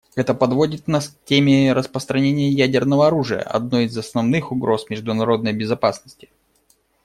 [0.15, 6.31] Это подводит нас к теме распространения ядерного оружия, одной из основных угроз международной безопасности.